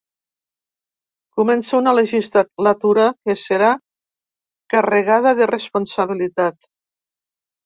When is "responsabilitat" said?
5.53-6.59